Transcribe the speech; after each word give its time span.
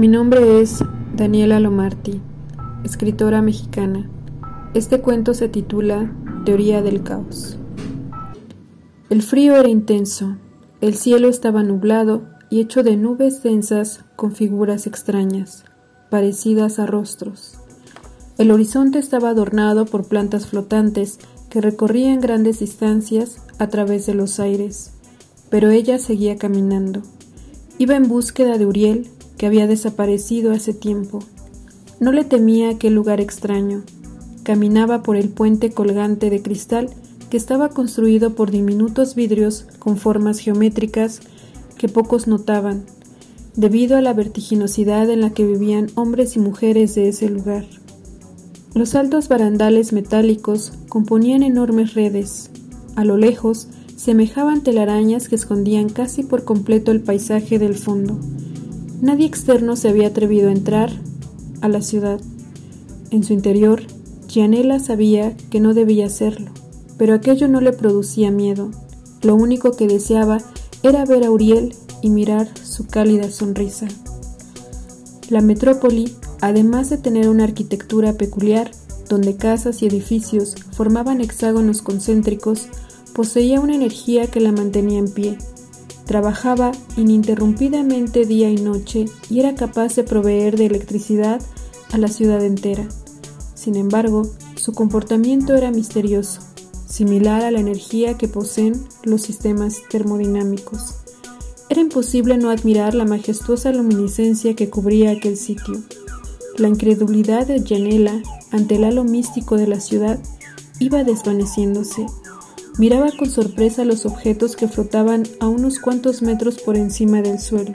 Mi 0.00 0.08
nombre 0.08 0.62
es 0.62 0.82
Daniela 1.14 1.60
Lomarti, 1.60 2.22
escritora 2.84 3.42
mexicana. 3.42 4.08
Este 4.72 5.02
cuento 5.02 5.34
se 5.34 5.50
titula 5.50 6.10
Teoría 6.46 6.80
del 6.80 7.02
Caos. 7.02 7.58
El 9.10 9.20
frío 9.20 9.56
era 9.56 9.68
intenso, 9.68 10.36
el 10.80 10.94
cielo 10.94 11.28
estaba 11.28 11.62
nublado 11.62 12.22
y 12.48 12.60
hecho 12.60 12.82
de 12.82 12.96
nubes 12.96 13.42
densas 13.42 14.02
con 14.16 14.32
figuras 14.32 14.86
extrañas, 14.86 15.66
parecidas 16.08 16.78
a 16.78 16.86
rostros. 16.86 17.58
El 18.40 18.52
horizonte 18.52 18.98
estaba 18.98 19.28
adornado 19.28 19.84
por 19.84 20.08
plantas 20.08 20.46
flotantes 20.46 21.18
que 21.50 21.60
recorrían 21.60 22.22
grandes 22.22 22.60
distancias 22.60 23.36
a 23.58 23.68
través 23.68 24.06
de 24.06 24.14
los 24.14 24.40
aires, 24.40 24.92
pero 25.50 25.68
ella 25.68 25.98
seguía 25.98 26.36
caminando. 26.36 27.02
Iba 27.76 27.96
en 27.96 28.08
búsqueda 28.08 28.56
de 28.56 28.64
Uriel, 28.64 29.08
que 29.36 29.44
había 29.44 29.66
desaparecido 29.66 30.52
hace 30.52 30.72
tiempo. 30.72 31.18
No 32.00 32.12
le 32.12 32.24
temía 32.24 32.70
aquel 32.70 32.94
lugar 32.94 33.20
extraño. 33.20 33.82
Caminaba 34.42 35.02
por 35.02 35.16
el 35.16 35.28
puente 35.28 35.72
colgante 35.72 36.30
de 36.30 36.40
cristal 36.40 36.88
que 37.28 37.36
estaba 37.36 37.68
construido 37.68 38.34
por 38.34 38.50
diminutos 38.50 39.14
vidrios 39.14 39.66
con 39.78 39.98
formas 39.98 40.38
geométricas 40.38 41.20
que 41.76 41.90
pocos 41.90 42.26
notaban, 42.26 42.86
debido 43.54 43.98
a 43.98 44.00
la 44.00 44.14
vertiginosidad 44.14 45.10
en 45.10 45.20
la 45.20 45.28
que 45.28 45.44
vivían 45.44 45.88
hombres 45.94 46.36
y 46.36 46.38
mujeres 46.38 46.94
de 46.94 47.10
ese 47.10 47.28
lugar. 47.28 47.66
Los 48.72 48.94
altos 48.94 49.28
barandales 49.28 49.92
metálicos 49.92 50.72
componían 50.88 51.42
enormes 51.42 51.94
redes. 51.94 52.50
A 52.94 53.04
lo 53.04 53.16
lejos 53.16 53.66
semejaban 53.96 54.62
telarañas 54.62 55.28
que 55.28 55.34
escondían 55.34 55.88
casi 55.88 56.22
por 56.22 56.44
completo 56.44 56.92
el 56.92 57.00
paisaje 57.00 57.58
del 57.58 57.74
fondo. 57.74 58.18
Nadie 59.02 59.26
externo 59.26 59.74
se 59.74 59.88
había 59.88 60.08
atrevido 60.08 60.48
a 60.48 60.52
entrar 60.52 60.90
a 61.60 61.68
la 61.68 61.82
ciudad. 61.82 62.20
En 63.10 63.24
su 63.24 63.32
interior, 63.32 63.82
Gianella 64.28 64.78
sabía 64.78 65.36
que 65.50 65.58
no 65.58 65.74
debía 65.74 66.06
hacerlo, 66.06 66.52
pero 66.96 67.14
aquello 67.14 67.48
no 67.48 67.60
le 67.60 67.72
producía 67.72 68.30
miedo. 68.30 68.70
Lo 69.22 69.34
único 69.34 69.72
que 69.72 69.88
deseaba 69.88 70.38
era 70.84 71.04
ver 71.04 71.24
a 71.24 71.30
Uriel 71.30 71.74
y 72.02 72.10
mirar 72.10 72.48
su 72.62 72.86
cálida 72.86 73.30
sonrisa. 73.30 73.88
La 75.28 75.40
metrópoli, 75.40 76.14
además 76.40 76.90
de 76.90 76.98
tener 76.98 77.28
una 77.28 77.44
arquitectura 77.44 78.14
peculiar, 78.14 78.70
donde 79.08 79.36
casas 79.36 79.82
y 79.82 79.86
edificios 79.86 80.54
formaban 80.72 81.20
hexágonos 81.20 81.82
concéntricos, 81.82 82.68
poseía 83.14 83.60
una 83.60 83.74
energía 83.74 84.28
que 84.28 84.40
la 84.40 84.52
mantenía 84.52 84.98
en 84.98 85.10
pie. 85.10 85.38
Trabajaba 86.06 86.72
ininterrumpidamente 86.96 88.24
día 88.24 88.50
y 88.50 88.56
noche 88.56 89.06
y 89.28 89.40
era 89.40 89.54
capaz 89.54 89.94
de 89.96 90.04
proveer 90.04 90.56
de 90.56 90.66
electricidad 90.66 91.40
a 91.92 91.98
la 91.98 92.08
ciudad 92.08 92.44
entera. 92.44 92.88
Sin 93.54 93.76
embargo, 93.76 94.22
su 94.56 94.72
comportamiento 94.72 95.54
era 95.54 95.70
misterioso, 95.70 96.40
similar 96.86 97.44
a 97.44 97.50
la 97.50 97.60
energía 97.60 98.16
que 98.16 98.28
poseen 98.28 98.84
los 99.04 99.22
sistemas 99.22 99.82
termodinámicos. 99.90 100.96
Era 101.68 101.80
imposible 101.80 102.36
no 102.36 102.50
admirar 102.50 102.94
la 102.94 103.04
majestuosa 103.04 103.70
luminiscencia 103.70 104.56
que 104.56 104.70
cubría 104.70 105.12
aquel 105.12 105.36
sitio. 105.36 105.80
La 106.60 106.68
incredulidad 106.68 107.46
de 107.46 107.64
Janela 107.66 108.22
ante 108.52 108.76
el 108.76 108.84
halo 108.84 109.02
místico 109.02 109.56
de 109.56 109.66
la 109.66 109.80
ciudad 109.80 110.20
iba 110.78 111.02
desvaneciéndose 111.02 112.06
Miraba 112.76 113.10
con 113.18 113.30
sorpresa 113.30 113.86
los 113.86 114.04
objetos 114.04 114.56
que 114.56 114.68
flotaban 114.68 115.24
a 115.40 115.48
unos 115.48 115.78
cuantos 115.78 116.20
metros 116.20 116.58
por 116.60 116.76
encima 116.76 117.22
del 117.22 117.38
suelo. 117.38 117.72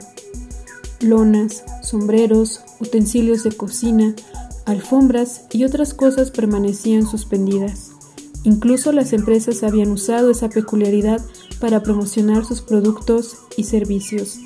Lonas, 1.00 1.64
sombreros, 1.82 2.60
utensilios 2.80 3.42
de 3.42 3.52
cocina, 3.52 4.14
alfombras 4.66 5.46
y 5.50 5.64
otras 5.64 5.92
cosas 5.92 6.30
permanecían 6.30 7.08
suspendidas. 7.08 7.90
Incluso 8.44 8.92
las 8.92 9.12
empresas 9.12 9.64
habían 9.64 9.90
usado 9.90 10.30
esa 10.30 10.48
peculiaridad 10.48 11.20
para 11.60 11.82
promocionar 11.82 12.44
sus 12.44 12.62
productos 12.62 13.36
y 13.56 13.64
servicios. 13.64 14.38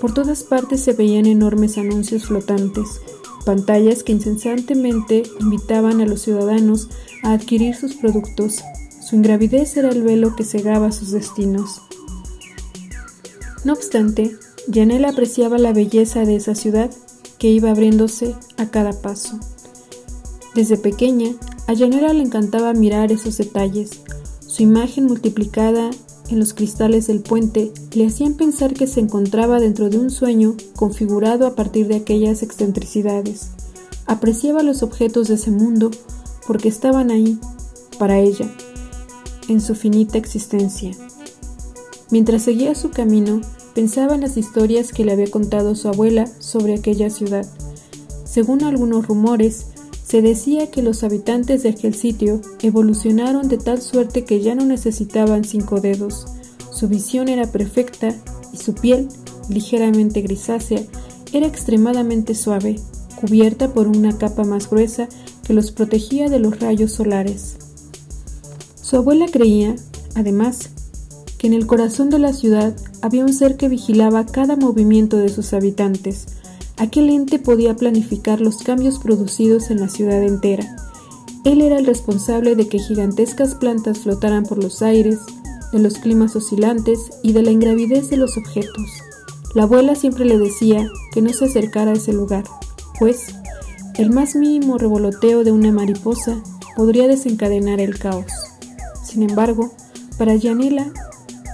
Por 0.00 0.14
todas 0.14 0.44
partes 0.44 0.80
se 0.80 0.94
veían 0.94 1.26
enormes 1.26 1.76
anuncios 1.78 2.24
flotantes, 2.24 3.00
pantallas 3.42 4.02
que 4.02 4.12
incesantemente 4.12 5.22
invitaban 5.40 6.00
a 6.00 6.06
los 6.06 6.22
ciudadanos 6.22 6.88
a 7.22 7.32
adquirir 7.32 7.74
sus 7.74 7.94
productos 7.94 8.62
su 9.12 9.16
ingravidez 9.16 9.76
era 9.76 9.90
el 9.90 10.02
velo 10.02 10.36
que 10.36 10.42
cegaba 10.44 10.90
sus 10.90 11.10
destinos. 11.10 11.82
No 13.62 13.74
obstante, 13.74 14.38
Janela 14.72 15.10
apreciaba 15.10 15.58
la 15.58 15.74
belleza 15.74 16.20
de 16.24 16.36
esa 16.36 16.54
ciudad 16.54 16.90
que 17.36 17.48
iba 17.48 17.70
abriéndose 17.70 18.34
a 18.56 18.70
cada 18.70 18.92
paso. 18.92 19.38
Desde 20.54 20.78
pequeña, 20.78 21.32
a 21.66 21.76
Janela 21.76 22.14
le 22.14 22.22
encantaba 22.22 22.72
mirar 22.72 23.12
esos 23.12 23.36
detalles. 23.36 24.00
Su 24.46 24.62
imagen 24.62 25.04
multiplicada 25.04 25.90
en 26.32 26.40
los 26.40 26.54
cristales 26.54 27.06
del 27.06 27.20
puente 27.20 27.72
le 27.92 28.06
hacían 28.06 28.34
pensar 28.34 28.74
que 28.74 28.86
se 28.86 29.00
encontraba 29.00 29.60
dentro 29.60 29.90
de 29.90 29.98
un 29.98 30.10
sueño 30.10 30.56
configurado 30.74 31.46
a 31.46 31.54
partir 31.54 31.88
de 31.88 31.96
aquellas 31.96 32.42
excentricidades. 32.42 33.50
Apreciaba 34.06 34.62
los 34.62 34.82
objetos 34.82 35.28
de 35.28 35.34
ese 35.34 35.50
mundo 35.50 35.90
porque 36.46 36.68
estaban 36.68 37.10
ahí, 37.10 37.38
para 37.98 38.18
ella, 38.18 38.50
en 39.48 39.60
su 39.60 39.74
finita 39.74 40.18
existencia. 40.18 40.90
Mientras 42.10 42.42
seguía 42.42 42.74
su 42.74 42.90
camino, 42.90 43.40
pensaba 43.74 44.14
en 44.14 44.22
las 44.22 44.36
historias 44.36 44.92
que 44.92 45.04
le 45.04 45.12
había 45.12 45.30
contado 45.30 45.74
su 45.74 45.88
abuela 45.88 46.26
sobre 46.40 46.74
aquella 46.74 47.10
ciudad. 47.10 47.46
Según 48.24 48.64
algunos 48.64 49.06
rumores, 49.06 49.66
se 50.12 50.20
decía 50.20 50.70
que 50.70 50.82
los 50.82 51.04
habitantes 51.04 51.62
de 51.62 51.70
aquel 51.70 51.94
sitio 51.94 52.42
evolucionaron 52.60 53.48
de 53.48 53.56
tal 53.56 53.80
suerte 53.80 54.24
que 54.24 54.42
ya 54.42 54.54
no 54.54 54.66
necesitaban 54.66 55.42
cinco 55.42 55.80
dedos. 55.80 56.26
Su 56.70 56.86
visión 56.86 57.30
era 57.30 57.50
perfecta 57.50 58.14
y 58.52 58.58
su 58.58 58.74
piel, 58.74 59.08
ligeramente 59.48 60.20
grisácea, 60.20 60.82
era 61.32 61.46
extremadamente 61.46 62.34
suave, 62.34 62.78
cubierta 63.18 63.72
por 63.72 63.88
una 63.88 64.18
capa 64.18 64.44
más 64.44 64.68
gruesa 64.68 65.08
que 65.46 65.54
los 65.54 65.72
protegía 65.72 66.28
de 66.28 66.40
los 66.40 66.60
rayos 66.60 66.92
solares. 66.92 67.56
Su 68.82 68.98
abuela 68.98 69.24
creía, 69.32 69.76
además, 70.14 70.68
que 71.38 71.46
en 71.46 71.54
el 71.54 71.66
corazón 71.66 72.10
de 72.10 72.18
la 72.18 72.34
ciudad 72.34 72.76
había 73.00 73.24
un 73.24 73.32
ser 73.32 73.56
que 73.56 73.70
vigilaba 73.70 74.26
cada 74.26 74.56
movimiento 74.56 75.16
de 75.16 75.30
sus 75.30 75.54
habitantes. 75.54 76.26
Aquel 76.82 77.10
ente 77.10 77.38
podía 77.38 77.76
planificar 77.76 78.40
los 78.40 78.64
cambios 78.64 78.98
producidos 78.98 79.70
en 79.70 79.78
la 79.78 79.88
ciudad 79.88 80.20
entera. 80.20 80.66
Él 81.44 81.60
era 81.60 81.78
el 81.78 81.86
responsable 81.86 82.56
de 82.56 82.66
que 82.66 82.80
gigantescas 82.80 83.54
plantas 83.54 84.00
flotaran 84.00 84.42
por 84.42 84.60
los 84.60 84.82
aires, 84.82 85.20
de 85.72 85.78
los 85.78 85.98
climas 85.98 86.34
oscilantes 86.34 86.98
y 87.22 87.34
de 87.34 87.42
la 87.42 87.52
ingravidez 87.52 88.10
de 88.10 88.16
los 88.16 88.36
objetos. 88.36 88.90
La 89.54 89.62
abuela 89.62 89.94
siempre 89.94 90.24
le 90.24 90.38
decía 90.38 90.84
que 91.12 91.22
no 91.22 91.32
se 91.32 91.44
acercara 91.44 91.92
a 91.92 91.94
ese 91.94 92.12
lugar, 92.12 92.42
pues 92.98 93.26
el 93.94 94.10
más 94.10 94.34
mínimo 94.34 94.76
revoloteo 94.76 95.44
de 95.44 95.52
una 95.52 95.70
mariposa 95.70 96.42
podría 96.74 97.06
desencadenar 97.06 97.80
el 97.80 97.96
caos. 97.96 98.32
Sin 99.04 99.22
embargo, 99.22 99.72
para 100.18 100.34
Yanela 100.34 100.92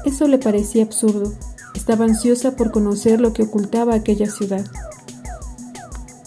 eso 0.07 0.27
le 0.27 0.39
parecía 0.39 0.85
absurdo. 0.85 1.35
Estaba 1.75 2.07
ansiosa 2.07 2.57
por 2.57 2.71
conocer 2.71 3.21
lo 3.21 3.35
que 3.35 3.43
ocultaba 3.43 3.95
aquella 3.95 4.31
ciudad. 4.31 4.65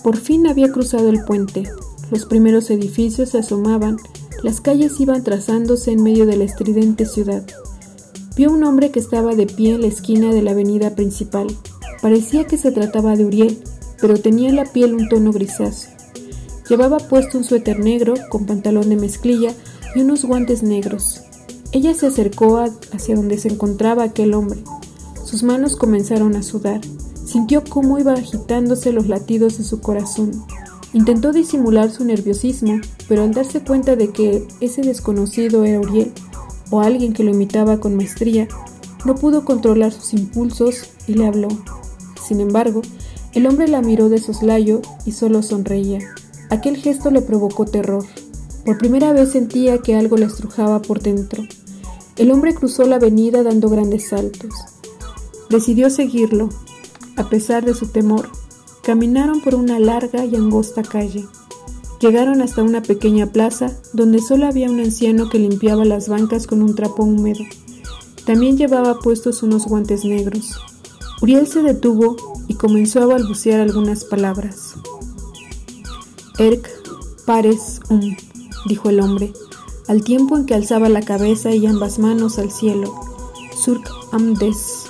Por 0.03 0.17
fin 0.17 0.47
había 0.47 0.71
cruzado 0.71 1.09
el 1.09 1.23
puente. 1.23 1.63
Los 2.09 2.25
primeros 2.25 2.69
edificios 2.69 3.29
se 3.29 3.39
asomaban, 3.39 3.97
las 4.43 4.59
calles 4.59 4.99
iban 4.99 5.23
trazándose 5.23 5.91
en 5.91 6.03
medio 6.03 6.25
de 6.25 6.37
la 6.37 6.43
estridente 6.43 7.05
ciudad. 7.05 7.43
Vio 8.35 8.51
un 8.51 8.63
hombre 8.63 8.91
que 8.91 8.99
estaba 8.99 9.35
de 9.35 9.45
pie 9.45 9.75
en 9.75 9.81
la 9.81 9.87
esquina 9.87 10.33
de 10.33 10.41
la 10.41 10.51
avenida 10.51 10.95
principal. 10.95 11.47
Parecía 12.01 12.45
que 12.45 12.57
se 12.57 12.71
trataba 12.71 13.15
de 13.15 13.25
Uriel, 13.25 13.63
pero 13.99 14.17
tenía 14.17 14.49
en 14.49 14.55
la 14.55 14.65
piel 14.65 14.95
un 14.95 15.07
tono 15.09 15.31
grisáceo. 15.31 15.91
Llevaba 16.67 16.97
puesto 16.97 17.37
un 17.37 17.43
suéter 17.43 17.79
negro 17.79 18.13
con 18.29 18.45
pantalón 18.45 18.89
de 18.89 18.95
mezclilla 18.95 19.53
y 19.93 20.01
unos 20.01 20.25
guantes 20.25 20.63
negros. 20.63 21.21
Ella 21.71 21.93
se 21.93 22.07
acercó 22.07 22.57
hacia 22.57 23.15
donde 23.15 23.37
se 23.37 23.49
encontraba 23.49 24.03
aquel 24.03 24.33
hombre. 24.33 24.63
Sus 25.23 25.43
manos 25.43 25.75
comenzaron 25.75 26.35
a 26.35 26.43
sudar. 26.43 26.81
Sintió 27.31 27.63
cómo 27.63 27.97
iba 27.97 28.11
agitándose 28.11 28.91
los 28.91 29.07
latidos 29.07 29.57
de 29.57 29.63
su 29.63 29.79
corazón. 29.79 30.31
Intentó 30.91 31.31
disimular 31.31 31.89
su 31.89 32.03
nerviosismo, 32.03 32.81
pero 33.07 33.23
al 33.23 33.33
darse 33.33 33.61
cuenta 33.61 33.95
de 33.95 34.09
que 34.09 34.45
ese 34.59 34.81
desconocido 34.81 35.63
era 35.63 35.79
Uriel, 35.79 36.11
o 36.71 36.81
alguien 36.81 37.13
que 37.13 37.23
lo 37.23 37.31
imitaba 37.31 37.79
con 37.79 37.95
maestría, 37.95 38.49
no 39.05 39.15
pudo 39.15 39.45
controlar 39.45 39.93
sus 39.93 40.13
impulsos 40.13 40.89
y 41.07 41.13
le 41.13 41.25
habló. 41.25 41.47
Sin 42.21 42.41
embargo, 42.41 42.81
el 43.31 43.47
hombre 43.47 43.69
la 43.69 43.81
miró 43.81 44.09
de 44.09 44.17
soslayo 44.17 44.81
y 45.05 45.13
solo 45.13 45.41
sonreía. 45.41 45.99
Aquel 46.49 46.75
gesto 46.75 47.11
le 47.11 47.21
provocó 47.21 47.63
terror. 47.63 48.03
Por 48.65 48.77
primera 48.77 49.13
vez 49.13 49.31
sentía 49.31 49.77
que 49.77 49.95
algo 49.95 50.17
la 50.17 50.25
estrujaba 50.25 50.81
por 50.81 51.01
dentro. 51.01 51.43
El 52.17 52.29
hombre 52.31 52.53
cruzó 52.53 52.83
la 52.83 52.97
avenida 52.97 53.41
dando 53.41 53.69
grandes 53.69 54.09
saltos. 54.09 54.53
Decidió 55.49 55.89
seguirlo, 55.89 56.49
a 57.21 57.29
pesar 57.29 57.63
de 57.63 57.73
su 57.73 57.87
temor. 57.87 58.29
Caminaron 58.83 59.41
por 59.41 59.55
una 59.55 59.79
larga 59.79 60.25
y 60.25 60.35
angosta 60.35 60.81
calle. 60.81 61.25
Llegaron 61.99 62.41
hasta 62.41 62.63
una 62.63 62.81
pequeña 62.81 63.27
plaza 63.27 63.71
donde 63.93 64.19
solo 64.19 64.47
había 64.47 64.69
un 64.69 64.79
anciano 64.79 65.29
que 65.29 65.39
limpiaba 65.39 65.85
las 65.85 66.09
bancas 66.09 66.47
con 66.47 66.61
un 66.63 66.75
trapo 66.75 67.03
húmedo. 67.03 67.43
También 68.25 68.57
llevaba 68.57 68.99
puestos 68.99 69.43
unos 69.43 69.67
guantes 69.67 70.03
negros. 70.03 70.59
Uriel 71.21 71.47
se 71.47 71.61
detuvo 71.61 72.15
y 72.47 72.55
comenzó 72.55 73.01
a 73.01 73.05
balbucear 73.05 73.59
algunas 73.61 74.03
palabras. 74.03 74.73
Erk 76.39 76.67
pares 77.25 77.79
um, 77.89 78.15
dijo 78.67 78.89
el 78.89 78.99
hombre, 78.99 79.31
al 79.87 80.03
tiempo 80.03 80.37
en 80.37 80.45
que 80.45 80.55
alzaba 80.55 80.89
la 80.89 81.01
cabeza 81.01 81.51
y 81.51 81.67
ambas 81.67 81.99
manos 81.99 82.39
al 82.39 82.51
cielo. 82.51 82.93
Surk 83.55 83.87
amdes, 84.11 84.85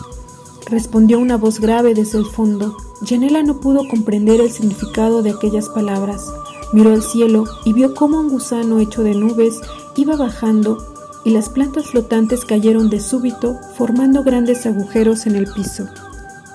respondió 0.72 1.20
una 1.20 1.36
voz 1.38 1.60
grave 1.60 1.94
desde 1.94 2.18
el 2.18 2.26
fondo. 2.26 2.78
Janela 3.06 3.44
no 3.44 3.60
pudo 3.60 3.88
comprender 3.90 4.40
el 4.40 4.50
significado 4.50 5.22
de 5.22 5.32
aquellas 5.32 5.68
palabras. 5.70 6.26
Miró 6.72 6.94
al 6.94 7.04
cielo 7.04 7.44
y 7.66 7.74
vio 7.74 7.94
cómo 7.94 8.22
un 8.22 8.30
gusano 8.30 8.80
hecho 8.80 9.04
de 9.04 9.14
nubes 9.14 9.60
iba 9.98 10.16
bajando 10.16 10.78
y 11.26 11.32
las 11.32 11.50
plantas 11.50 11.88
flotantes 11.88 12.46
cayeron 12.46 12.90
de 12.90 13.02
súbito, 13.02 13.60
formando 13.78 14.24
grandes 14.24 14.66
agujeros 14.66 15.28
en 15.28 15.36
el 15.36 15.46
piso. 15.52 15.88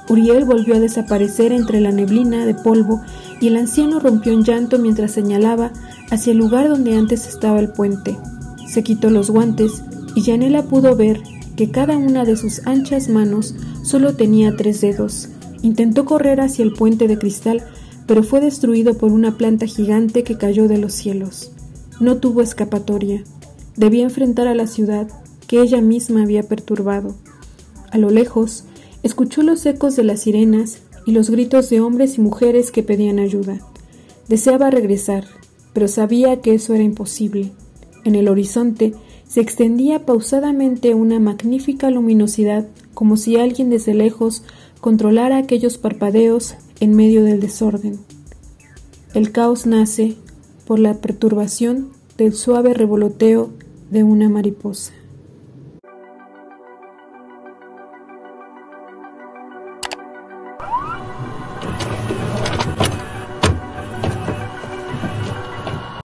Uriel 0.09 0.45
volvió 0.45 0.77
a 0.77 0.81
desaparecer 0.81 1.53
entre 1.53 1.81
la 1.81 1.93
neblina 1.93 2.47
de 2.47 2.55
polvo 2.55 3.03
y 3.41 3.49
el 3.49 3.57
anciano 3.57 4.01
rompió 4.01 4.33
en 4.33 4.45
llanto 4.45 4.79
mientras 4.79 5.13
señalaba 5.13 5.73
hacia 6.11 6.33
el 6.33 6.39
lugar 6.39 6.69
donde 6.69 6.97
antes 6.97 7.27
estaba 7.27 7.61
el 7.61 7.69
puente. 7.69 8.17
Se 8.67 8.83
quitó 8.83 9.11
los 9.11 9.31
guantes 9.31 9.83
y 10.15 10.23
Janela 10.23 10.63
pudo 10.63 10.97
ver 10.97 11.23
que 11.57 11.71
cada 11.71 11.97
una 11.97 12.25
de 12.25 12.37
sus 12.37 12.67
anchas 12.67 13.09
manos 13.09 13.55
solo 13.87 14.15
tenía 14.15 14.57
tres 14.57 14.81
dedos. 14.81 15.29
Intentó 15.63 16.05
correr 16.05 16.41
hacia 16.41 16.65
el 16.65 16.73
puente 16.73 17.07
de 17.07 17.19
cristal, 17.19 17.65
pero 18.07 18.23
fue 18.23 18.41
destruido 18.41 18.95
por 18.95 19.13
una 19.13 19.37
planta 19.37 19.67
gigante 19.67 20.25
que 20.25 20.37
cayó 20.37 20.67
de 20.67 20.79
los 20.79 20.93
cielos. 20.93 21.53
No 22.01 22.17
tuvo 22.17 22.43
escapatoria. 22.43 23.23
Debía 23.77 24.05
enfrentar 24.05 24.49
a 24.49 24.55
la 24.55 24.67
ciudad 24.67 25.09
que 25.47 25.61
ella 25.61 25.81
misma 25.81 26.23
había 26.23 26.43
perturbado. 26.43 27.15
A 27.91 27.99
lo 27.99 28.11
lejos, 28.11 28.65
escuchó 29.05 29.43
los 29.43 29.65
ecos 29.65 29.95
de 29.95 30.03
las 30.03 30.23
sirenas 30.23 30.79
y 31.07 31.13
los 31.13 31.31
gritos 31.31 31.71
de 31.71 31.81
hombres 31.81 32.19
y 32.19 32.21
mujeres 32.21 32.73
que 32.73 32.83
pedían 32.83 33.21
ayuda. 33.21 33.61
Deseaba 34.29 34.71
regresar, 34.71 35.25
pero 35.73 35.87
sabía 35.87 36.41
que 36.41 36.55
eso 36.55 36.75
era 36.75 36.83
imposible. 36.83 37.53
En 38.05 38.17
el 38.17 38.29
horizonte 38.29 38.95
se 39.29 39.41
extendía 39.41 40.07
pausadamente 40.07 40.95
una 40.95 41.19
magnífica 41.19 41.91
luminosidad, 41.91 42.67
como 42.95 43.17
si 43.17 43.37
alguien 43.37 43.71
desde 43.71 43.95
lejos 43.95 44.43
controlara 44.81 45.39
aquellos 45.39 45.79
parpadeos 45.79 46.55
en 46.81 46.95
medio 46.95 47.25
del 47.25 47.41
desorden. 47.41 47.99
El 49.15 49.33
caos 49.33 49.67
nace 49.67 50.17
por 50.67 50.79
la 50.79 50.95
perturbación 51.01 51.89
del 52.17 52.35
suave 52.35 52.75
revoloteo 52.75 53.51
de 53.91 54.03
una 54.03 54.29
mariposa. 54.29 54.93